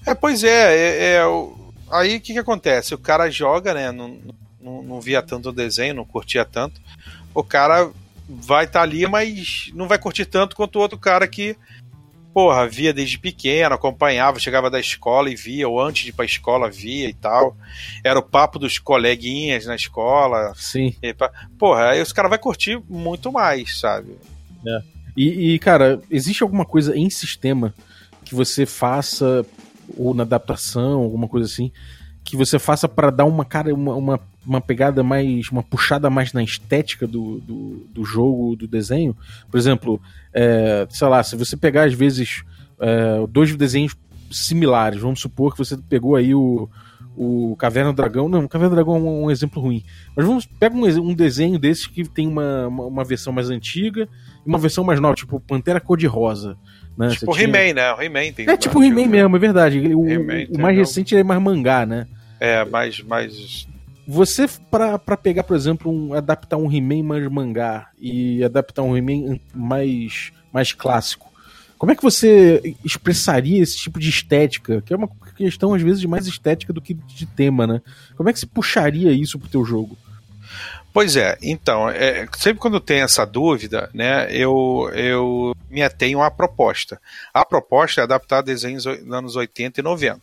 [0.06, 1.22] É, pois é, é, é
[1.90, 2.94] aí o que, que acontece?
[2.94, 3.90] O cara joga, né?
[3.92, 4.18] Não,
[4.60, 6.80] não, não via tanto o desenho, não curtia tanto.
[7.34, 7.90] O cara
[8.28, 11.56] vai estar tá ali, mas não vai curtir tanto quanto o outro cara que,
[12.32, 16.24] porra, via desde pequeno, acompanhava, chegava da escola e via, ou antes de ir pra
[16.24, 17.56] escola via e tal.
[18.02, 20.52] Era o papo dos coleguinhas na escola.
[20.56, 20.94] Sim.
[21.02, 21.14] E,
[21.58, 24.16] porra, aí os cara vai curtir muito mais, sabe?
[24.66, 24.82] É.
[25.16, 27.72] E, e, cara, existe alguma coisa em sistema
[28.24, 29.44] que você faça
[29.96, 31.70] ou na adaptação, alguma coisa assim,
[32.24, 36.32] que você faça para dar uma cara, uma, uma, uma, pegada mais, uma puxada mais
[36.32, 39.14] na estética do, do, do jogo, do desenho.
[39.50, 40.00] Por exemplo,
[40.32, 42.42] é, sei lá, se você pegar às vezes
[42.80, 43.94] é, dois desenhos
[44.30, 46.68] similares, vamos supor que você pegou aí o,
[47.16, 48.28] o Caverna do Dragão.
[48.28, 49.84] Não, o Caverna do Dragão é um, um exemplo ruim.
[50.16, 54.08] Mas vamos pega um, um desenho desses que tem uma, uma, uma, versão mais antiga
[54.44, 56.56] e uma versão mais nova, tipo Pantera Cor-de-Rosa.
[56.96, 57.08] Né?
[57.08, 57.44] Tipo tinha...
[57.44, 57.92] He-Man, né?
[57.92, 58.48] O He-Man tem.
[58.48, 59.94] É tipo He-Man mesmo, é verdade.
[59.94, 62.06] O, o mais recente é mais mangá, né?
[62.40, 63.00] É, mais.
[63.00, 63.66] mais...
[64.06, 69.40] Você, para pegar, por exemplo, um, adaptar um He-Man mais mangá e adaptar um He-Man
[69.54, 71.32] mais, mais clássico,
[71.78, 74.82] como é que você expressaria esse tipo de estética?
[74.82, 77.82] Que é uma questão, às vezes, de mais estética do que de tema, né?
[78.16, 79.96] Como é que você puxaria isso pro teu jogo?
[80.94, 86.30] Pois é, então, é, sempre quando tem essa dúvida, né, eu, eu me atenho à
[86.30, 87.00] proposta.
[87.34, 90.20] A proposta é adaptar desenhos dos anos 80 e 90.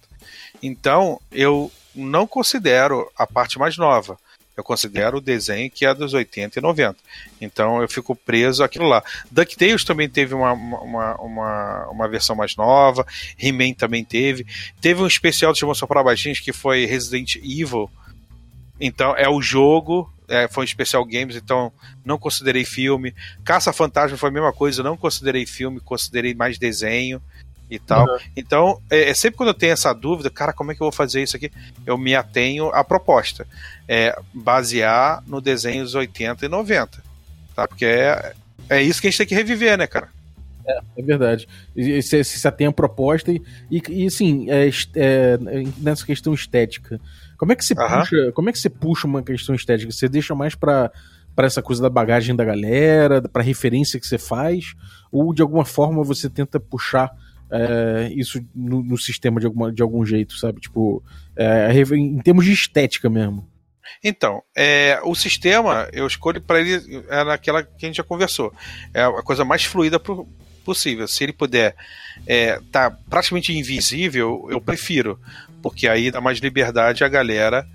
[0.64, 4.18] Então, eu não considero a parte mais nova.
[4.56, 6.96] Eu considero o desenho que é dos 80 e 90.
[7.42, 9.04] Então eu fico preso àquilo lá.
[9.30, 13.06] DuckTales também teve uma, uma, uma, uma versão mais nova.
[13.38, 14.46] He-Man também teve.
[14.80, 17.90] Teve um especial de Moção para Baixinhos que foi Resident Evil.
[18.80, 21.72] Então é o jogo é, foi um especial games, então
[22.06, 23.14] não considerei filme.
[23.44, 27.22] Caça Fantasma foi a mesma coisa, não considerei filme, considerei mais desenho
[27.70, 28.08] e tal.
[28.08, 28.18] Uhum.
[28.36, 30.92] Então, é, é, sempre quando eu tenho essa dúvida, cara, como é que eu vou
[30.92, 31.52] fazer isso aqui?
[31.86, 33.46] Eu me atenho à proposta.
[33.88, 37.04] É, basear no desenho dos 80 e 90.
[37.56, 37.68] Tá?
[37.68, 38.34] Porque é,
[38.70, 40.10] é isso que a gente tem que reviver, né, cara?
[40.68, 41.48] É, é verdade.
[41.76, 45.38] E, se, se atém à proposta e, e, e assim, é, é,
[45.78, 47.00] nessa questão estética.
[47.42, 48.00] Como é que você uhum.
[48.00, 49.92] puxa, como é que você puxa uma questão estética?
[49.92, 50.92] Você deixa mais para
[51.36, 54.76] para essa coisa da bagagem da galera, para referência que você faz,
[55.12, 57.10] ou de alguma forma você tenta puxar
[57.50, 60.62] é, isso no, no, sistema de, alguma, de algum jeito, sabe?
[60.62, 61.02] Tipo,
[61.36, 63.50] é, em termos de estética mesmo.
[64.04, 68.54] Então, é, o sistema eu escolho para ele é naquela que a gente já conversou.
[68.94, 70.28] É a coisa mais fluida pro,
[70.64, 71.08] possível.
[71.08, 71.76] Se ele puder
[72.20, 75.20] estar é, tá praticamente invisível, eu prefiro
[75.62, 77.68] porque aí dá mais liberdade à galera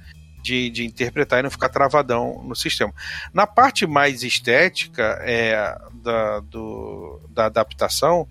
[0.46, 2.92] de, de interpretar e não ficar travadão no sistema.
[3.34, 8.28] Na parte mais estética é, da, do, da adaptação,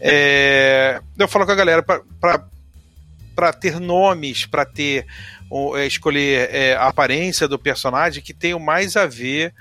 [0.00, 5.06] é, eu falo com a galera para ter nomes, para ter
[5.76, 9.52] é, escolher é, a aparência do personagem que tenham mais a ver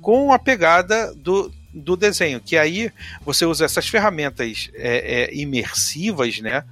[0.00, 2.40] com a pegada do, do desenho.
[2.40, 2.90] Que aí
[3.24, 6.64] você usa essas ferramentas é, é imersivas, né?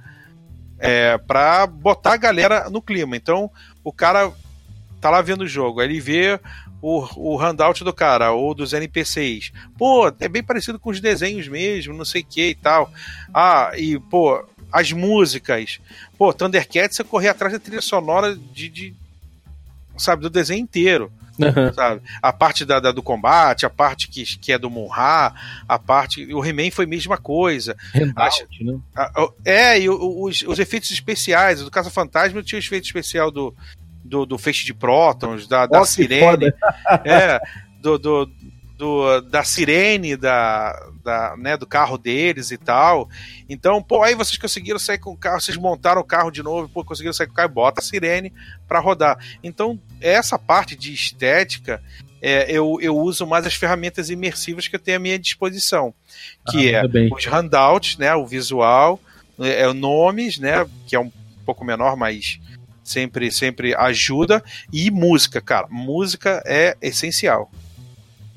[0.85, 3.15] É, para botar a galera no clima.
[3.15, 3.49] Então,
[3.83, 4.31] o cara
[5.01, 6.39] tá lá vendo o jogo, ele vê
[6.81, 9.51] o, o handout do cara, ou dos NPCs.
[9.77, 12.91] Pô, é bem parecido com os desenhos mesmo, não sei o que e tal.
[13.33, 15.79] Ah, e, pô, as músicas.
[16.17, 18.95] Pô, Thundercats, você correr atrás da trilha sonora de, de
[19.97, 21.11] sabe, do desenho inteiro.
[21.39, 21.73] Uhum.
[21.73, 22.01] Sabe?
[22.21, 25.33] A parte da, da, do combate, a parte que, que é do Munra,
[25.67, 26.33] a parte.
[26.33, 27.75] O He-Man foi a mesma coisa.
[27.93, 28.79] Handout, né?
[28.95, 31.61] A, é, e os, os efeitos especiais.
[31.61, 33.55] Do Caça Fantasma tinha o efeito especial do,
[34.03, 36.53] do, do feixe de prótons, da, da sirene.
[37.03, 37.39] é,
[37.81, 38.31] do, do,
[38.77, 40.73] do, da sirene da,
[41.05, 43.07] da, né, do carro deles e tal.
[43.47, 46.67] Então, pô, aí vocês conseguiram sair com o carro, vocês montaram o carro de novo,
[46.67, 48.33] pô, conseguiram sair com o carro e bota a sirene
[48.67, 49.17] para rodar.
[49.43, 51.81] Então, essa parte de estética,
[52.21, 55.93] é, eu, eu uso mais as ferramentas imersivas que eu tenho à minha disposição,
[56.49, 57.09] que ah, é bem.
[57.13, 58.99] os handouts, né, o visual,
[59.39, 61.11] é, é, nomes, né, que é um
[61.45, 62.39] pouco menor, mas
[62.83, 65.67] sempre sempre ajuda e música, cara.
[65.69, 67.51] Música é essencial.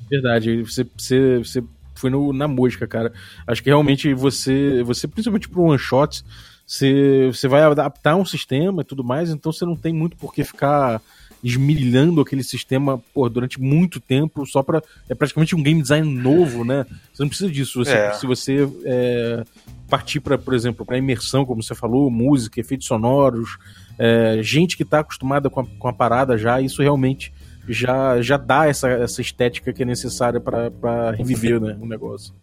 [0.09, 1.63] Verdade, você, você, você
[1.99, 3.11] foi no, na música, cara.
[3.45, 6.23] Acho que realmente você, você principalmente pro one shot,
[6.65, 10.33] você, você vai adaptar um sistema e tudo mais, então você não tem muito por
[10.33, 11.01] que ficar
[11.43, 16.65] esmirilhando aquele sistema por, durante muito tempo só para é praticamente um game design novo,
[16.65, 16.85] né?
[17.13, 17.83] Você não precisa disso.
[17.83, 18.13] Você, é.
[18.13, 19.43] Se você é,
[19.89, 23.57] partir para, por exemplo, para imersão, como você falou, música, efeitos sonoros,
[23.97, 27.33] é, gente que está acostumada com a, com a parada já, isso realmente
[27.69, 32.33] já, já dá essa, essa estética que é necessária para reviver né, o negócio.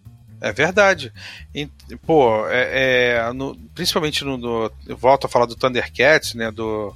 [0.40, 1.12] É verdade.
[1.54, 1.66] E,
[2.06, 6.50] pô, é, é no, principalmente no, no, volto a falar do Thundercats, né?
[6.50, 6.94] Do.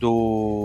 [0.00, 0.63] Do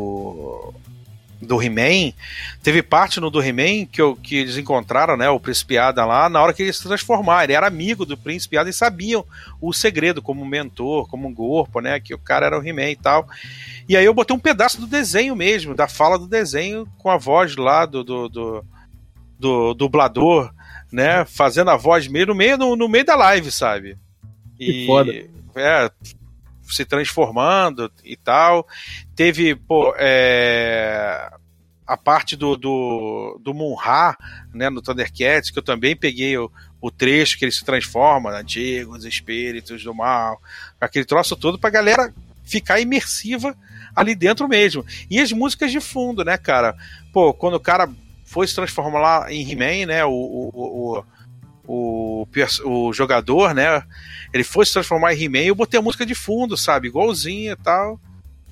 [1.50, 2.14] do He-Man,
[2.62, 6.40] teve parte no do He-Man que, que eles encontraram, né, o Príncipe Adam lá, na
[6.40, 7.44] hora que ele se transformar.
[7.44, 9.26] Ele era amigo do Príncipe Adam e sabiam
[9.60, 12.96] o segredo, como mentor, como um corpo, né, que o cara era o He-Man e
[12.96, 13.28] tal.
[13.90, 17.18] E aí eu botei um pedaço do desenho mesmo, da fala do desenho, com a
[17.18, 18.66] voz lá do, do, do,
[19.40, 20.54] do dublador,
[20.92, 23.98] né, fazendo a voz meio no meio, no, no meio da live, sabe?
[24.60, 25.12] E, que foda.
[25.56, 25.90] É,
[26.70, 28.68] se transformando e tal.
[29.16, 31.32] Teve, pô, é,
[31.86, 34.16] a parte do, do, do Munra,
[34.54, 39.06] né, no Thundercats, que eu também peguei o, o trecho que ele se transforma, antigos
[39.06, 40.40] espíritos do mal,
[40.80, 43.56] aquele troço todo pra galera ficar imersiva
[43.96, 44.86] ali dentro mesmo.
[45.10, 46.76] E as músicas de fundo, né, cara?
[47.12, 47.90] Pô, quando o cara
[48.24, 51.04] foi se transformar lá em He-Man, né, o, o, o
[51.70, 52.28] o,
[52.66, 53.84] o jogador, né?
[54.34, 56.88] Ele foi se transformar em He-Man eu botei a música de fundo, sabe?
[56.88, 58.00] Igualzinha e tal.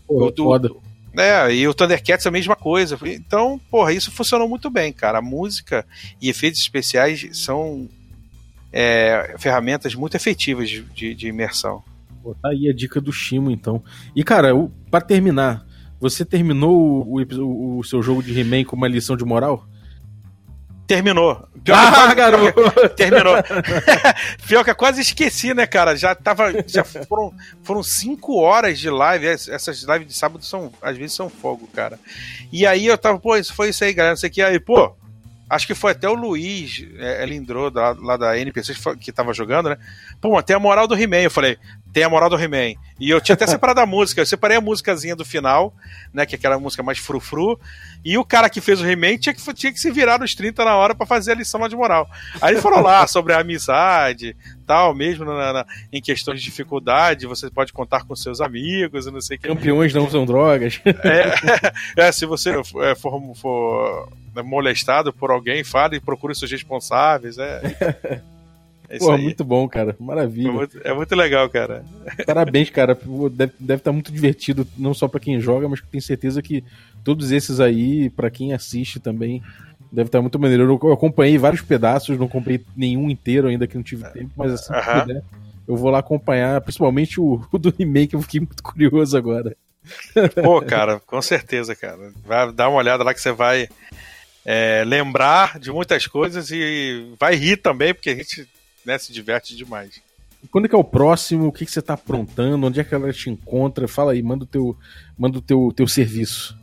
[0.06, 0.70] Pô, do, foda.
[1.18, 2.98] É, e o Thundercats é a mesma coisa.
[3.06, 5.18] Então, porra, isso funcionou muito bem, cara.
[5.18, 5.84] A música
[6.22, 7.90] e efeitos especiais são
[8.72, 11.82] é, ferramentas muito efetivas de, de, de imersão.
[12.22, 13.84] Pô, tá aí a dica do Shimo, então.
[14.16, 14.50] E, cara,
[14.92, 15.66] para terminar,
[16.00, 19.68] você terminou o, o, o seu jogo de He-Man com uma lição de moral?
[20.88, 21.46] Terminou.
[21.66, 22.90] Pior ah, garoto!
[22.96, 23.36] Terminou.
[24.48, 25.98] Pior que eu quase esqueci, né, cara?
[25.98, 26.46] Já tava.
[26.66, 29.28] Já foram, foram cinco horas de live.
[29.28, 32.00] Essas lives de sábado são, às vezes, são fogo, cara.
[32.54, 34.14] E aí eu tava, pô, isso foi isso aí, galera.
[34.14, 34.42] Não sei o que.
[34.42, 34.96] Aí, pô,
[35.50, 39.70] acho que foi até o Luiz é, Lindro, lá, lá da NPC, que tava jogando,
[39.70, 39.78] né?
[40.22, 41.18] Pô, tem a moral do He-Man.
[41.18, 41.58] Eu falei,
[41.98, 42.80] tem a moral do He-Man.
[43.00, 44.22] E eu tinha até separado a música.
[44.22, 45.74] Eu separei a músicazinha do final,
[46.14, 46.28] né?
[46.28, 47.60] Que é aquela música mais frufru.
[48.06, 50.64] E o cara que fez o He-Man tinha que, tinha que se virar nos 30
[50.64, 52.08] na hora para fazer a lição lá de moral.
[52.40, 57.26] Aí ele falou lá sobre a amizade, tal, mesmo na, na, em questões de dificuldade,
[57.26, 59.48] você pode contar com seus amigos e não sei o que.
[59.48, 60.80] Campeões não são drogas.
[60.86, 64.08] É, é se você é, for, for
[64.46, 67.40] molestado por alguém, fale e procure seus responsáveis.
[67.40, 68.22] É.
[68.90, 69.96] É Pô, muito bom, cara.
[70.00, 70.48] Maravilha.
[70.48, 71.84] É muito, é muito, legal, cara.
[72.26, 72.98] Parabéns, cara.
[73.32, 76.64] Deve, deve estar muito divertido, não só para quem joga, mas tenho certeza que
[77.04, 79.42] todos esses aí, para quem assiste também,
[79.92, 80.80] deve estar muito maneiro.
[80.82, 84.74] Eu acompanhei vários pedaços, não comprei nenhum inteiro ainda que não tive tempo, mas assim
[84.74, 85.02] uh -huh.
[85.02, 85.24] puder,
[85.68, 89.56] eu vou lá acompanhar, principalmente o, o do remake, eu fiquei muito curioso agora.
[90.44, 92.12] Pô, cara, com certeza, cara.
[92.26, 93.68] Vai dar uma olhada lá que você vai
[94.46, 98.48] é, lembrar de muitas coisas e vai rir também, porque a gente
[98.88, 100.02] né, se diverte demais.
[100.50, 101.48] quando é que é o próximo?
[101.48, 102.66] O que, que você está aprontando?
[102.66, 103.86] Onde é que ela te encontra?
[103.86, 104.76] Fala aí, manda o teu,
[105.18, 106.58] manda o teu, teu serviço.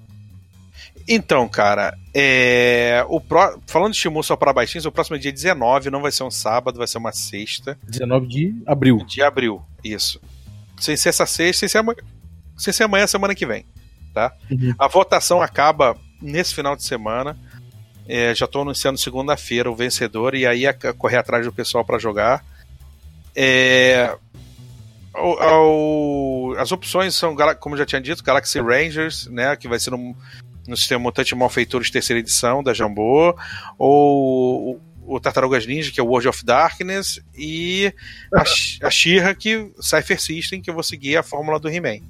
[1.06, 3.04] Então, cara, é...
[3.10, 3.60] o pro...
[3.66, 6.30] falando de Shimu só para baixinhos, o próximo é dia 19, não vai ser um
[6.30, 7.78] sábado, vai ser uma sexta.
[7.86, 8.96] 19 de abril.
[9.04, 10.18] De abril, isso.
[10.80, 11.98] sem ser essa sexta, sem ser amanhã,
[12.56, 13.66] sem ser amanhã semana que vem.
[14.14, 14.32] Tá?
[14.50, 14.74] Uhum.
[14.78, 17.36] A votação acaba nesse final de semana.
[18.06, 21.98] É, já estou anunciando segunda-feira o vencedor e aí a correr atrás do pessoal para
[21.98, 22.44] jogar.
[23.34, 24.14] É,
[25.14, 29.90] o, o, as opções são, como já tinha dito, Galaxy Rangers, né, que vai ser
[29.90, 30.16] no,
[30.66, 33.36] no sistema Mutante Malfeitores terceira edição da Jambô,
[33.78, 37.92] ou o, o Tartarugas Ninja, que é o World of Darkness, e
[38.34, 38.42] a,
[38.86, 42.00] a She-Ra, que Cypher System, que eu vou seguir a fórmula do He-Man.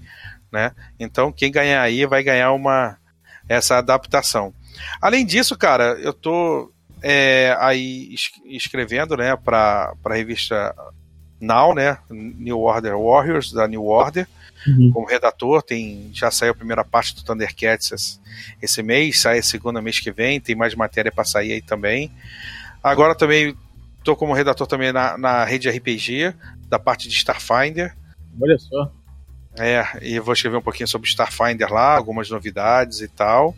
[0.51, 0.73] Né?
[0.99, 2.97] Então, quem ganhar aí vai ganhar uma
[3.47, 4.55] essa adaptação.
[5.01, 8.15] Além disso, cara, eu tô é, aí
[8.47, 10.75] escrevendo, né, para a revista
[11.41, 14.27] Now, né, New Order Warriors da New Order,
[14.67, 14.91] uhum.
[14.93, 15.63] como redator.
[15.63, 18.21] Tem já saiu a primeira parte do Thundercats
[18.61, 20.41] esse mês, sai a segunda mês que vem.
[20.41, 22.11] Tem mais matéria para sair aí também.
[22.83, 23.57] Agora também
[24.03, 26.35] tô como redator também na, na rede RPG
[26.69, 27.97] da parte de Starfinder.
[28.41, 28.93] Olha só.
[29.57, 33.55] É, e vou escrever um pouquinho sobre Starfinder lá, algumas novidades e tal.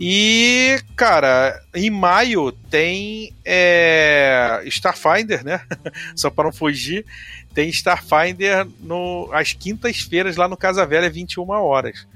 [0.00, 5.60] E, cara, em maio tem é, Starfinder, né?
[6.14, 7.04] Só para não fugir,
[7.52, 12.06] tem Starfinder no, às quintas-feiras lá no Casa Velha, 21 horas.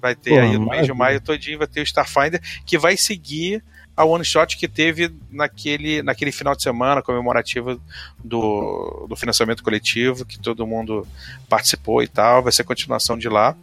[0.00, 2.96] Vai ter Pô, aí no mês de maio todinho, vai ter o Starfinder, que vai
[2.96, 3.62] seguir
[4.00, 7.80] a one shot que teve naquele, naquele final de semana comemorativo
[8.24, 11.06] do, do financiamento coletivo, que todo mundo
[11.48, 12.42] participou e tal.
[12.42, 13.54] Vai ser continuação de lá.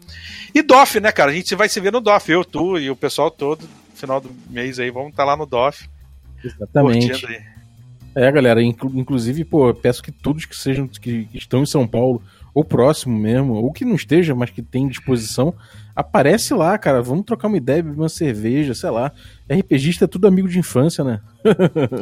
[0.54, 1.32] E DOF, né, cara?
[1.32, 4.30] A gente vai se ver no DOF, eu, tu e o pessoal todo, final do
[4.50, 5.90] mês aí, vamos estar tá lá no DOF.
[6.44, 7.44] Exatamente.
[8.16, 12.22] É, galera, inclu inclusive, pô, peço que todos que sejam que estão em São Paulo
[12.54, 15.54] ou próximo mesmo, ou que não esteja, mas que tem disposição,
[15.98, 17.02] aparece lá, cara.
[17.02, 19.12] Vamos trocar uma ideia, beber uma cerveja, sei lá.
[19.52, 21.20] RPGista é tudo amigo de infância, né?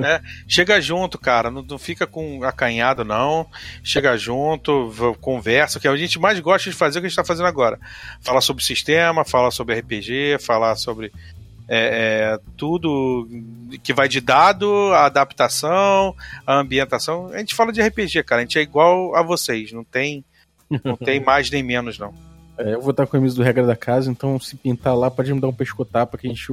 [0.04, 1.50] é, chega junto, cara.
[1.50, 3.48] Não, não, fica com acanhado, não.
[3.82, 5.78] Chega junto, conversa.
[5.78, 7.48] O que a gente mais gosta de fazer é o que a gente está fazendo
[7.48, 7.80] agora.
[8.20, 11.14] Falar sobre sistema, falar sobre RPG, falar sobre
[11.70, 13.30] é, é, tudo
[13.82, 16.14] que vai de dado, a adaptação,
[16.46, 17.28] a ambientação.
[17.28, 18.42] A gente fala de RPG, cara.
[18.42, 19.72] A gente é igual a vocês.
[19.72, 20.26] Não tem
[20.84, 22.14] não tem mais nem menos, não.
[22.58, 25.12] É, eu vou estar com a camisa do Regra da Casa, então se pintar lá,
[25.12, 26.48] pode me dar um pescotapa que a gente,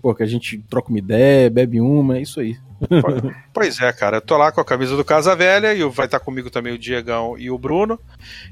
[0.00, 2.56] pô, que a gente troca uma ideia, bebe uma, é isso aí.
[3.52, 6.20] Pois é, cara, eu tô lá com a camisa do Casa Velha e vai estar
[6.20, 7.98] comigo também o Diegão e o Bruno.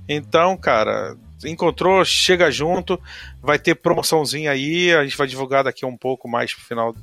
[0.09, 3.01] Então, cara, encontrou, chega junto,
[3.41, 6.97] vai ter promoçãozinha aí, a gente vai divulgar daqui um pouco mais pro final,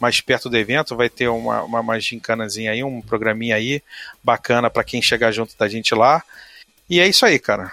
[0.00, 3.82] mais perto do evento, vai ter uma, uma, uma gincanazinha aí, um programinha aí,
[4.24, 6.22] bacana para quem chegar junto da gente lá.
[6.88, 7.72] E é isso aí, cara.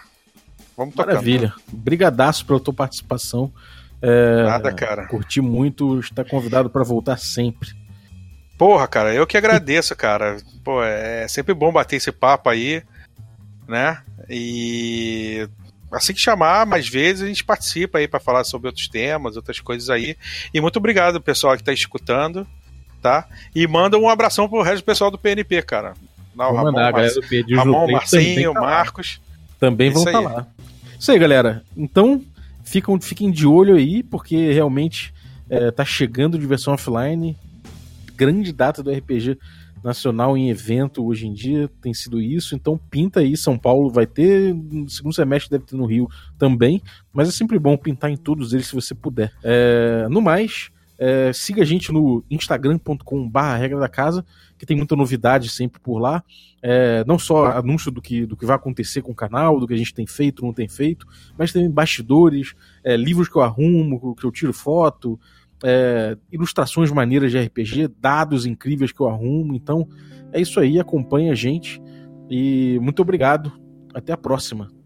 [0.78, 1.08] Vamos tocar.
[1.08, 1.52] Maravilha.
[1.74, 3.52] Brigadaço pela tua participação.
[4.00, 5.08] É, Nada, cara.
[5.08, 7.70] Curti muito, está convidado para voltar sempre.
[8.58, 10.38] Porra, cara, eu que agradeço, cara.
[10.64, 12.84] Pô, é sempre bom bater esse papo aí,
[13.68, 14.02] né?
[14.30, 15.48] E
[15.92, 19.60] assim que chamar mais vezes a gente participa aí para falar sobre outros temas, outras
[19.60, 20.16] coisas aí.
[20.54, 22.48] E muito obrigado, pessoal que está escutando,
[23.02, 23.28] tá?
[23.56, 25.94] E manda um abração pro resto do pessoal do PNP, cara.
[26.36, 27.56] Não, Vou Ramon, mandar, a galera do PNP.
[27.56, 29.22] Ramon, Marcinho, Marcos.
[29.60, 30.48] Também vão estar lá.
[31.00, 31.64] Isso aí, galera.
[31.76, 32.22] Então,
[32.64, 35.14] fiquem, fiquem de olho aí, porque realmente
[35.50, 37.38] é, tá chegando diversão offline.
[38.16, 39.38] Grande data do RPG
[39.84, 42.56] nacional em evento hoje em dia tem sido isso.
[42.56, 43.38] Então, pinta aí.
[43.38, 46.82] São Paulo vai ter, no segundo semestre deve ter no Rio também.
[47.14, 49.32] Mas é sempre bom pintar em todos eles se você puder.
[49.44, 50.70] É, no mais.
[51.00, 54.26] É, siga a gente no instagram.com/barra regra da casa,
[54.58, 56.24] que tem muita novidade sempre por lá.
[56.62, 59.74] É, não só anúncio do que, do que vai acontecer com o canal, do que
[59.74, 61.06] a gente tem feito, não tem feito,
[61.38, 65.20] mas também bastidores, é, livros que eu arrumo, que eu tiro foto,
[65.64, 69.56] é, ilustrações maneiras de RPG, dados incríveis que eu arrumo.
[69.56, 69.88] Então
[70.32, 71.82] é isso aí, acompanha a gente
[72.30, 73.52] e muito obrigado.
[73.94, 74.77] Até a próxima.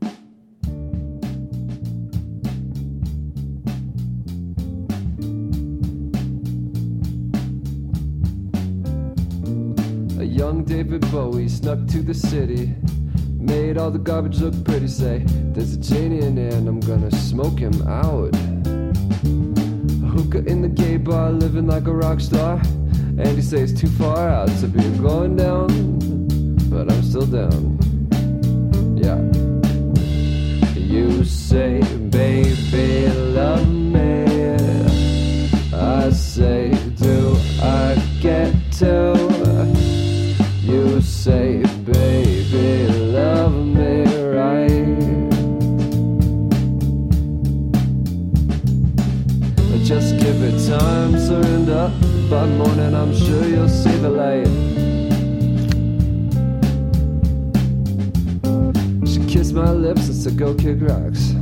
[10.63, 12.75] David Bowie snuck to the city.
[13.37, 17.11] Made all the garbage look pretty, say, There's a genie in here and I'm gonna
[17.11, 18.35] smoke him out.
[20.13, 22.61] Hookah in the gay bar, living like a rock star.
[23.17, 25.67] And he says too far out to be going down,
[26.69, 27.77] but I'm still down.
[28.97, 29.19] Yeah.
[30.75, 34.25] You say, baby, love me.
[35.73, 39.30] I say, do I get to?
[51.81, 54.45] By morning, I'm sure you'll see the light.
[59.07, 61.33] She kissed my lips and said go kick rocks.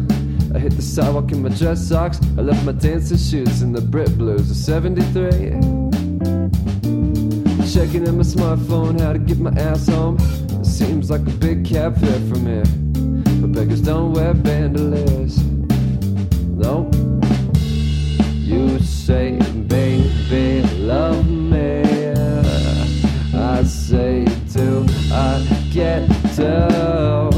[0.56, 2.22] I hit the sidewalk in my dress socks.
[2.38, 5.30] I left my dancing shoes in the Brit Blues of 73.
[7.68, 10.16] Checking in my smartphone how to get my ass home.
[10.52, 12.64] It seems like a big cab fare from here.
[13.42, 15.38] But beggars don't wear bandoliers.
[16.48, 16.90] No.
[19.10, 21.82] Say, baby, love me.
[23.34, 26.08] I say, do I get
[26.38, 27.34] down?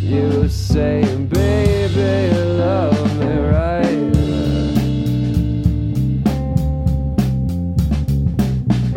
[0.00, 4.10] You say, baby, love me right.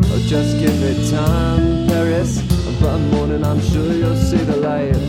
[0.05, 2.41] Oh, just give it time, Paris.
[2.79, 5.08] By morning, I'm sure you'll see the light.